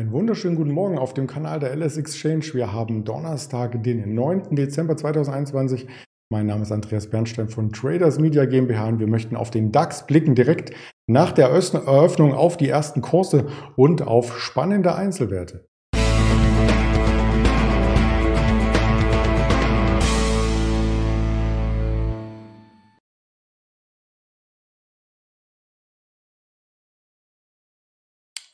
[0.00, 2.54] Einen wunderschönen guten Morgen auf dem Kanal der LS Exchange.
[2.54, 4.56] Wir haben Donnerstag, den 9.
[4.56, 5.86] Dezember 2021.
[6.32, 10.06] Mein Name ist Andreas Bernstein von Traders Media GmbH und wir möchten auf den DAX
[10.06, 10.72] blicken, direkt
[11.06, 15.66] nach der Eröffnung auf die ersten Kurse und auf spannende Einzelwerte.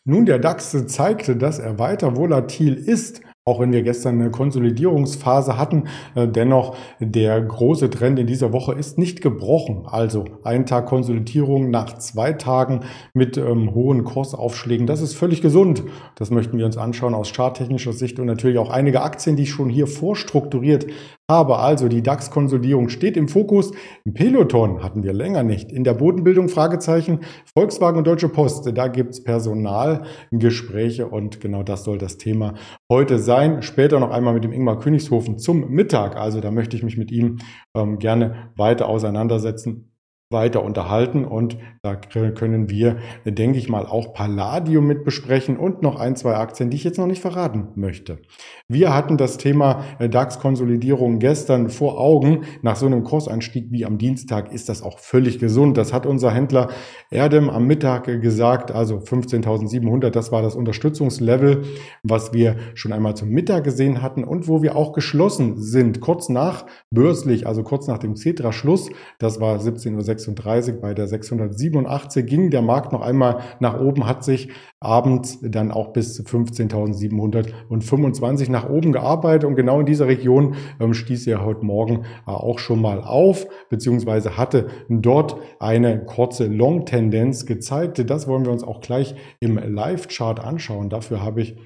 [0.09, 5.56] Nun, der DAX zeigte, dass er weiter volatil ist auch wenn wir gestern eine Konsolidierungsphase
[5.56, 5.84] hatten,
[6.16, 9.87] äh, dennoch der große Trend in dieser Woche ist nicht gebrochen.
[9.87, 12.80] Also ein Tag Konsolidierung nach zwei Tagen
[13.15, 14.88] mit ähm, hohen Kursaufschlägen.
[14.88, 15.84] Das ist völlig gesund.
[16.16, 19.70] Das möchten wir uns anschauen aus charttechnischer Sicht und natürlich auch einige Aktien, die schon
[19.70, 20.87] hier vorstrukturiert
[21.30, 21.58] habe.
[21.58, 23.72] Also die DAX-Konsolidierung steht im Fokus.
[24.04, 25.70] Im Peloton hatten wir länger nicht.
[25.70, 27.20] In der Bodenbildung Fragezeichen.
[27.54, 32.54] Volkswagen und Deutsche Post, da gibt's Personalgespräche und genau das soll das Thema
[32.90, 33.62] heute sein sein.
[33.62, 36.16] Später noch einmal mit dem Ingmar Königshofen zum Mittag.
[36.16, 37.38] Also da möchte ich mich mit ihm
[37.76, 39.92] ähm, gerne weiter auseinandersetzen
[40.29, 46.01] weiter unterhalten und da können wir, denke ich mal, auch Palladium mit besprechen und noch
[46.01, 48.19] ein, zwei Aktien, die ich jetzt noch nicht verraten möchte.
[48.66, 52.43] Wir hatten das Thema äh, DAX-Konsolidierung gestern vor Augen.
[52.63, 55.77] Nach so einem Kursanstieg wie am Dienstag ist das auch völlig gesund.
[55.77, 56.71] Das hat unser Händler
[57.13, 61.63] Erdem am Mittag gesagt, also 15.700, das war das Unterstützungslevel,
[62.02, 66.28] was wir schon einmal zum Mittag gesehen hatten und wo wir auch geschlossen sind, kurz
[66.28, 68.91] nach börslich, also kurz nach dem Cetra-Schluss,
[69.21, 74.25] das war 17.06 636, bei der 687 ging der Markt noch einmal nach oben, hat
[74.25, 74.48] sich
[74.81, 81.26] abends dann auch bis 15.725 nach oben gearbeitet und genau in dieser Region ähm, stieß
[81.26, 88.10] er heute Morgen äh, auch schon mal auf, beziehungsweise hatte dort eine kurze Long-Tendenz gezeigt.
[88.10, 90.91] Das wollen wir uns auch gleich im Live-Chart anschauen.
[90.91, 91.56] Dafür habe ich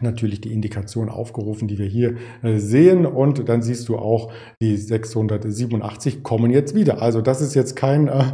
[0.00, 3.04] natürlich die Indikation aufgerufen, die wir hier äh, sehen.
[3.04, 7.02] Und dann siehst du auch, die 687 kommen jetzt wieder.
[7.02, 8.24] Also das ist jetzt kein äh,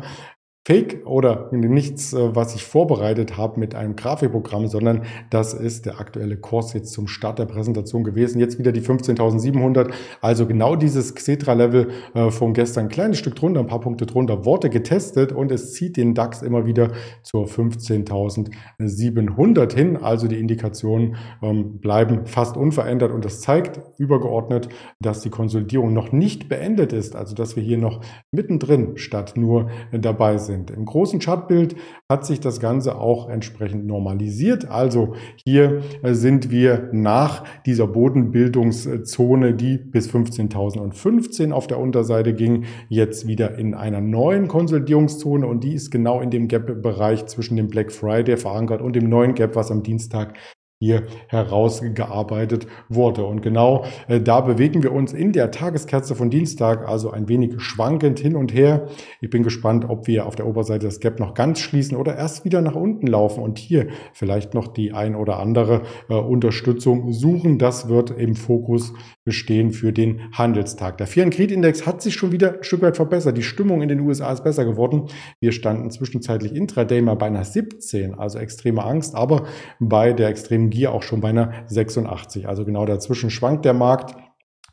[0.67, 6.01] Fake oder nichts, äh, was ich vorbereitet habe mit einem Grafikprogramm, sondern das ist der
[6.01, 8.41] aktuelle Kurs jetzt zum Start der Präsentation gewesen.
[8.41, 9.93] Jetzt wieder die 15.700,
[10.23, 14.47] also genau dieses Xetra-Level äh, von gestern, ein kleines Stück drunter, ein paar Punkte drunter,
[14.47, 16.93] Worte getestet und es zieht den DAX immer wieder
[17.23, 19.99] zur 15.700 hin.
[19.99, 26.11] Also die Indikationen ähm, bleiben fast unverändert und das zeigt übergeordnet, dass die Konsolidierung noch
[26.11, 28.01] nicht beendet ist, also dass wir hier noch
[28.33, 30.71] mittendrin statt nur dabei sind sind.
[30.71, 31.77] Im großen Chartbild
[32.09, 34.71] hat sich das Ganze auch entsprechend normalisiert.
[34.71, 42.65] Also hier äh, sind wir nach dieser Bodenbildungszone, die bis 15.015 auf der Unterseite ging,
[42.89, 47.69] jetzt wieder in einer neuen Konsolidierungszone und die ist genau in dem Gap-Bereich zwischen dem
[47.69, 50.35] Black Friday verankert und dem neuen Gap, was am Dienstag
[50.84, 53.25] hier herausgearbeitet wurde.
[53.25, 57.61] Und genau äh, da bewegen wir uns in der Tageskerze von Dienstag, also ein wenig
[57.61, 58.87] schwankend hin und her.
[59.21, 62.44] Ich bin gespannt, ob wir auf der Oberseite das Gap noch ganz schließen oder erst
[62.44, 67.59] wieder nach unten laufen und hier vielleicht noch die ein oder andere äh, Unterstützung suchen.
[67.59, 68.93] Das wird im Fokus
[69.25, 70.99] bestehen für den Handelstag.
[70.99, 73.39] Der Fear Creed Index hat sich schon wieder ein Stück weit verbessert.
[73.39, 75.06] Die Stimmung in den USA ist besser geworden.
[75.41, 79.47] Wir standen zwischenzeitlich intraday mal bei einer 17, also extreme Angst, aber
[79.81, 82.49] bei der extremen Gier auch schon bei einer 86.
[82.49, 84.17] Also genau dazwischen schwankt der Markt.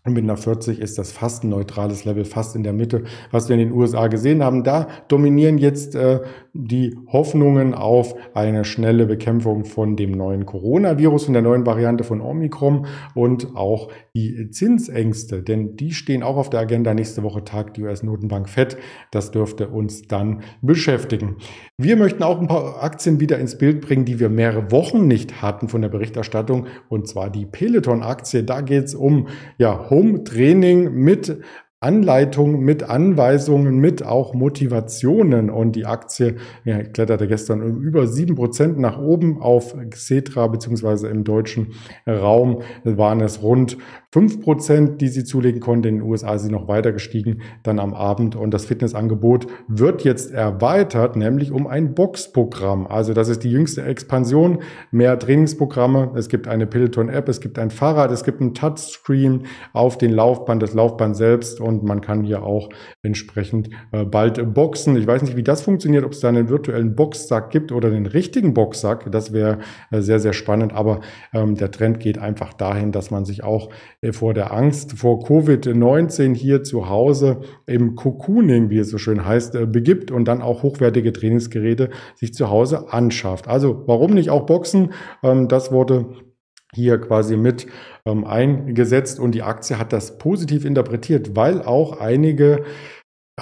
[0.04, 3.50] Und mit einer 40 ist das fast ein neutrales Level, fast in der Mitte, was
[3.50, 4.64] wir in den USA gesehen haben.
[4.64, 6.22] Da dominieren jetzt äh,
[6.54, 12.20] die Hoffnungen auf eine schnelle Bekämpfung von dem neuen Coronavirus, von der neuen Variante von
[12.20, 16.96] Omikron und auch die Zinsängste, denn die stehen auch auf der Agenda.
[16.96, 18.78] Nächste Woche tagt die US-Notenbank FED.
[19.12, 21.38] Das dürfte uns dann beschäftigen.
[21.78, 25.44] Wir möchten auch ein paar Aktien wieder ins Bild bringen, die wir mehrere Wochen nicht
[25.44, 28.44] hatten von der Berichterstattung, und zwar die Peloton-Aktie.
[28.44, 29.28] Da geht es um
[29.60, 31.38] ja, Home-Training mit
[31.84, 35.50] Anleitung mit Anweisungen, mit auch Motivationen.
[35.50, 41.08] Und die Aktie ja, kletterte gestern um über sieben Prozent nach oben auf Xetra, beziehungsweise
[41.08, 41.74] im deutschen
[42.08, 43.78] Raum waren es rund
[44.12, 45.88] fünf Prozent, die sie zulegen konnte.
[45.88, 48.36] In den USA ist sie noch weiter gestiegen, dann am Abend.
[48.36, 52.88] Und das Fitnessangebot wird jetzt erweitert, nämlich um ein Boxprogramm.
[52.88, 54.60] Also das ist die jüngste Expansion,
[54.92, 56.12] mehr Trainingsprogramme.
[56.16, 60.62] Es gibt eine Peloton-App, es gibt ein Fahrrad, es gibt ein Touchscreen auf den Laufband,
[60.62, 62.70] das Laufband selbst und man kann hier auch
[63.04, 64.98] entsprechend äh, bald boxen.
[64.98, 68.06] Ich weiß nicht, wie das funktioniert, ob es da einen virtuellen Boxsack gibt oder den
[68.06, 69.10] richtigen Boxsack.
[69.10, 69.60] Das wäre
[69.90, 70.74] äh, sehr, sehr spannend.
[70.74, 71.00] Aber
[71.34, 73.70] ähm, der Trend geht einfach dahin, dass man sich auch
[74.12, 79.54] vor der Angst vor Covid-19 hier zu Hause im Cocooning, wie es so schön heißt,
[79.56, 83.48] äh, begibt und dann auch hochwertige Trainingsgeräte sich zu Hause anschafft.
[83.48, 84.94] Also warum nicht auch Boxen?
[85.22, 86.16] Ähm, das wurde
[86.74, 87.68] hier quasi mit
[88.06, 92.64] ähm, eingesetzt und die Aktie hat das positiv interpretiert, weil auch einige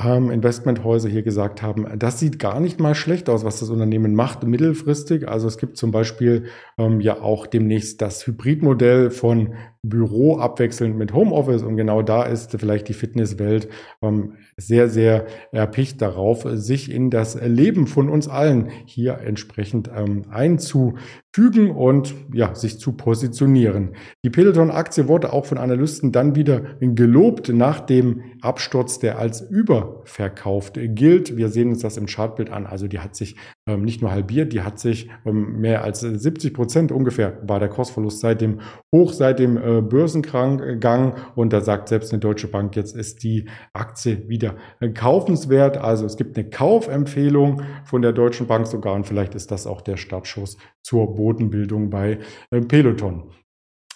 [0.04, 4.14] ähm, Investmenthäuser hier gesagt haben, das sieht gar nicht mal schlecht aus, was das Unternehmen
[4.14, 5.28] macht mittelfristig.
[5.28, 6.46] Also es gibt zum Beispiel
[6.78, 12.52] ähm, ja auch demnächst das Hybridmodell von Büro abwechselnd mit Homeoffice und genau da ist
[12.60, 13.70] vielleicht die Fitnesswelt
[14.02, 20.24] ähm, sehr, sehr erpicht darauf, sich in das Leben von uns allen hier entsprechend ähm,
[20.30, 23.96] einzufügen und ja, sich zu positionieren.
[24.26, 30.78] Die Peloton-Aktie wurde auch von Analysten dann wieder gelobt nach dem Absturz, der als überverkauft
[30.78, 31.38] gilt.
[31.38, 32.66] Wir sehen uns das im Chartbild an.
[32.66, 33.38] Also die hat sich
[33.78, 38.20] nicht nur halbiert, die hat sich ähm, mehr als 70 Prozent ungefähr war der Kursverlust
[38.20, 38.60] seit dem
[38.94, 41.16] Hoch, seit dem äh, Börsengang.
[41.36, 45.78] Und da sagt selbst eine Deutsche Bank, jetzt ist die Aktie wieder äh, kaufenswert.
[45.78, 49.82] Also es gibt eine Kaufempfehlung von der Deutschen Bank sogar und vielleicht ist das auch
[49.82, 52.20] der Startschuss zur Bodenbildung bei
[52.52, 53.32] äh, Peloton.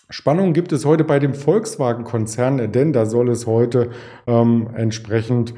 [0.09, 3.89] Spannung gibt es heute bei dem Volkswagen-Konzern, denn da soll es heute
[4.27, 5.55] ähm, entsprechend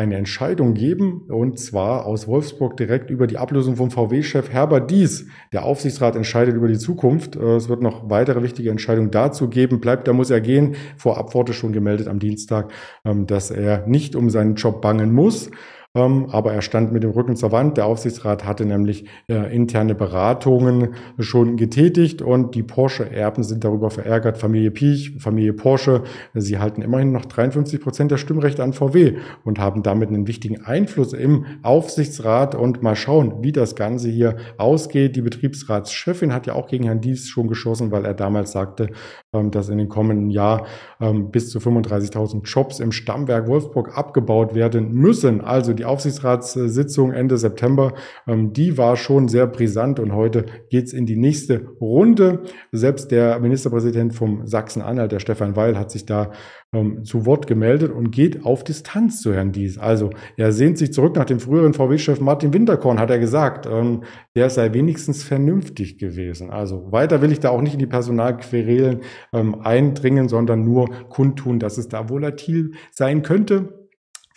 [0.00, 5.26] eine Entscheidung geben, und zwar aus Wolfsburg direkt über die Ablösung vom VW-Chef Herbert Dies.
[5.52, 7.36] Der Aufsichtsrat entscheidet über die Zukunft.
[7.36, 9.80] Äh, es wird noch weitere wichtige Entscheidungen dazu geben.
[9.80, 10.74] Bleibt, da muss er gehen.
[10.96, 12.72] Vorab wurde schon gemeldet am Dienstag,
[13.04, 15.50] ähm, dass er nicht um seinen Job bangen muss.
[15.96, 17.76] Ähm, aber er stand mit dem Rücken zur Wand.
[17.76, 24.38] Der Aufsichtsrat hatte nämlich äh, interne Beratungen schon getätigt und die Porsche-Erben sind darüber verärgert.
[24.38, 29.58] Familie Piech, Familie Porsche, sie halten immerhin noch 53 Prozent der Stimmrechte an VW und
[29.58, 35.16] haben damit einen wichtigen Einfluss im Aufsichtsrat und mal schauen, wie das Ganze hier ausgeht.
[35.16, 38.90] Die Betriebsratschefin hat ja auch gegen Herrn Dies schon geschossen, weil er damals sagte,
[39.34, 40.66] ähm, dass in den kommenden Jahr
[41.00, 45.40] ähm, bis zu 35.000 Jobs im Stammwerk Wolfsburg abgebaut werden müssen.
[45.40, 47.94] Also die Aufsichtsratssitzung Ende September,
[48.26, 52.42] ähm, die war schon sehr brisant und heute geht's in die nächste Runde.
[52.70, 56.32] Selbst der Ministerpräsident vom Sachsen-Anhalt, der Stefan Weil, hat sich da
[56.74, 59.78] ähm, zu Wort gemeldet und geht auf Distanz zu Herrn Dies.
[59.78, 63.66] Also er sehnt sich zurück nach dem früheren VW-Chef Martin Winterkorn, hat er gesagt.
[63.66, 64.02] Ähm,
[64.36, 66.50] der sei wenigstens vernünftig gewesen.
[66.50, 69.00] Also weiter will ich da auch nicht in die Personalquerelen
[69.32, 73.79] eindringen, sondern nur kundtun, dass es da volatil sein könnte.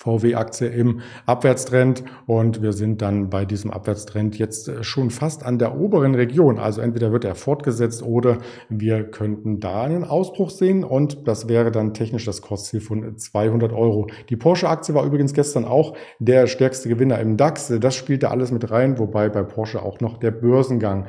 [0.04, 5.60] VW-Aktie im Abwärtstrend und wir sind dann bei diesem Abwärtstrend jetzt äh, schon fast an
[5.60, 6.60] der oberen Region.
[6.60, 8.40] Also entweder wird er fortgesetzt oder
[8.70, 13.72] wir könnten da einen Ausbruch sehen und das wäre dann technisch das Kursziel von 200
[13.72, 14.08] Euro.
[14.30, 17.72] Die Porsche-Aktie war übrigens gestern auch der stärkste Gewinner im DAX.
[17.80, 21.08] Das spielte alles mit rein, wobei bei Porsche auch noch der Börsengang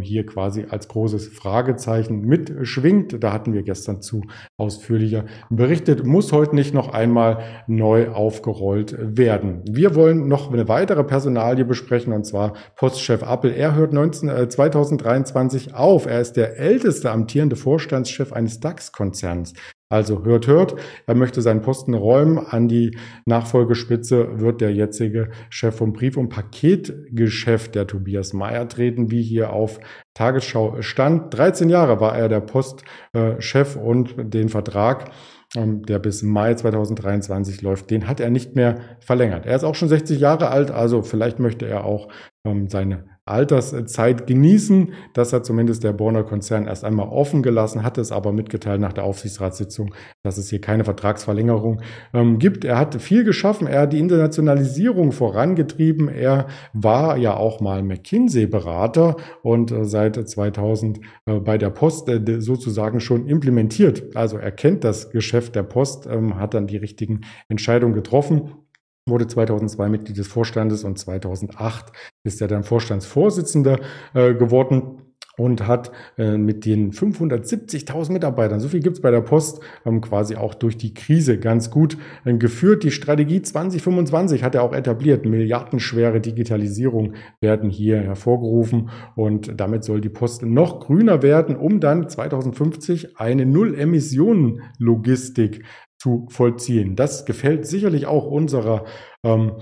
[0.00, 3.22] hier quasi als großes Fragezeichen mitschwingt.
[3.22, 4.22] Da hatten wir gestern zu
[4.56, 9.62] ausführlicher berichtet, muss heute nicht noch einmal neu aufgerollt werden.
[9.68, 13.52] Wir wollen noch eine weitere Personalie besprechen und zwar Postchef Appel.
[13.52, 16.06] Er hört 19, äh, 2023 auf.
[16.06, 19.54] Er ist der älteste amtierende Vorstandschef eines DAX-Konzerns.
[19.94, 20.74] Also hört, hört,
[21.06, 22.36] er möchte seinen Posten räumen.
[22.36, 29.12] An die Nachfolgespitze wird der jetzige Chef vom Brief- und Paketgeschäft, der Tobias Meyer, treten,
[29.12, 29.78] wie hier auf
[30.14, 31.32] Tagesschau stand.
[31.32, 35.12] 13 Jahre war er der Postchef und den Vertrag
[35.54, 39.46] ähm, der bis Mai 2023 läuft, den hat er nicht mehr verlängert.
[39.46, 42.08] Er ist auch schon 60 Jahre alt, also vielleicht möchte er auch
[42.44, 44.92] ähm, seine Alterszeit genießen.
[45.14, 48.92] Das hat zumindest der Borner Konzern erst einmal offen gelassen, hat es aber mitgeteilt nach
[48.92, 51.80] der Aufsichtsratssitzung, dass es hier keine Vertragsverlängerung
[52.12, 52.64] ähm, gibt.
[52.66, 53.66] Er hat viel geschaffen.
[53.66, 56.08] Er hat die Internationalisierung vorangetrieben.
[56.08, 62.40] Er war ja auch mal McKinsey-Berater und äh, seit 2000 äh, bei der Post äh,
[62.40, 64.14] sozusagen schon implementiert.
[64.14, 68.63] Also er kennt das Geschäft der Post, ähm, hat dann die richtigen Entscheidungen getroffen
[69.06, 71.92] wurde 2002 Mitglied des Vorstandes und 2008
[72.22, 73.80] ist er dann Vorstandsvorsitzender
[74.14, 75.02] äh, geworden
[75.36, 80.36] und hat äh, mit den 570.000 Mitarbeitern, so viel gibt's bei der Post, ähm, quasi
[80.36, 82.84] auch durch die Krise ganz gut äh, geführt.
[82.84, 85.26] Die Strategie 2025 hat er auch etabliert.
[85.26, 92.08] Milliardenschwere Digitalisierung werden hier hervorgerufen und damit soll die Post noch grüner werden, um dann
[92.08, 95.64] 2050 eine Null-Emissionen-Logistik
[95.98, 96.96] zu vollziehen.
[96.96, 98.84] Das gefällt sicherlich auch unserer
[99.24, 99.52] ähm,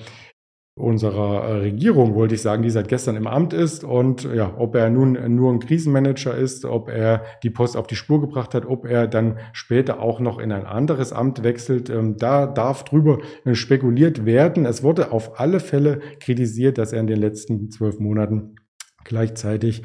[0.74, 3.84] unserer äh, Regierung, wollte ich sagen, die seit gestern im Amt ist.
[3.84, 7.96] Und ja, ob er nun nur ein Krisenmanager ist, ob er die Post auf die
[7.96, 12.16] Spur gebracht hat, ob er dann später auch noch in ein anderes Amt wechselt, ähm,
[12.16, 13.18] da darf drüber
[13.52, 14.64] spekuliert werden.
[14.64, 18.56] Es wurde auf alle Fälle kritisiert, dass er in den letzten zwölf Monaten
[19.04, 19.82] gleichzeitig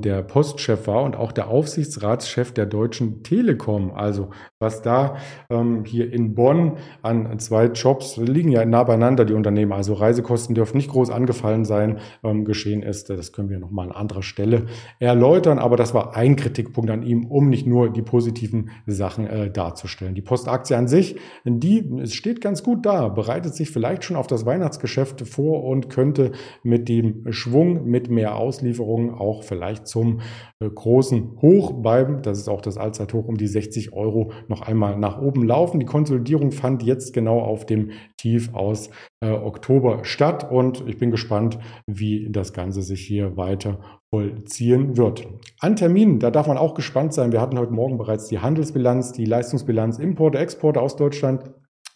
[0.00, 3.92] der Postchef war und auch der Aufsichtsratschef der Deutschen Telekom.
[3.92, 5.16] Also was da
[5.48, 9.72] ähm, hier in Bonn an zwei Jobs liegen ja nah beieinander, die Unternehmen.
[9.72, 13.10] Also Reisekosten dürfen nicht groß angefallen sein, ähm, geschehen ist.
[13.10, 14.66] Das können wir nochmal an anderer Stelle
[14.98, 15.58] erläutern.
[15.58, 20.14] Aber das war ein Kritikpunkt an ihm, um nicht nur die positiven Sachen äh, darzustellen.
[20.14, 24.44] Die Postaktie an sich, die steht ganz gut da, bereitet sich vielleicht schon auf das
[24.44, 26.32] Weihnachtsgeschäft vor und könnte
[26.62, 30.20] mit dem Schwung, mit mehr Auslieferungen auch vielleicht zum
[30.60, 34.98] äh, großen Hoch beim, das ist auch das Allzeithoch um die 60 Euro, noch einmal
[34.98, 35.80] nach oben laufen.
[35.80, 38.90] Die Konsolidierung fand jetzt genau auf dem Tief aus
[39.22, 43.78] äh, Oktober statt und ich bin gespannt, wie das Ganze sich hier weiter
[44.12, 45.26] vollziehen wird.
[45.60, 47.32] An Terminen, da darf man auch gespannt sein.
[47.32, 51.44] Wir hatten heute Morgen bereits die Handelsbilanz, die Leistungsbilanz Importe, Exporte aus Deutschland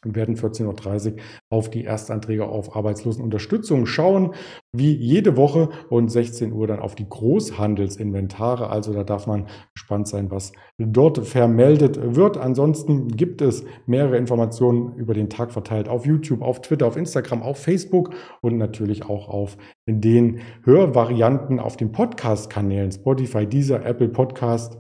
[0.05, 1.19] wir werden 14.30 Uhr
[1.51, 4.35] auf die Erstanträge auf Arbeitslosenunterstützung schauen,
[4.73, 8.69] wie jede Woche und 16 Uhr dann auf die Großhandelsinventare.
[8.69, 12.37] Also da darf man gespannt sein, was dort vermeldet wird.
[12.37, 17.43] Ansonsten gibt es mehrere Informationen über den Tag verteilt auf YouTube, auf Twitter, auf Instagram,
[17.43, 19.57] auf Facebook und natürlich auch auf
[19.87, 24.79] den Hörvarianten auf den Podcast-Kanälen Spotify, dieser Apple Podcast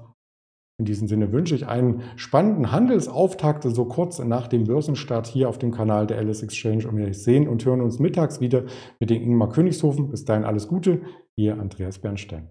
[0.76, 5.58] in diesem Sinne wünsche ich einen spannenden Handelsauftakt so kurz nach dem Börsenstart hier auf
[5.58, 8.64] dem Kanal der Alice Exchange und wir sehen und hören uns mittags wieder
[8.98, 10.10] mit dem Ingmar Königshofen.
[10.10, 11.02] Bis dahin alles Gute,
[11.36, 12.48] Ihr Andreas Bernstein.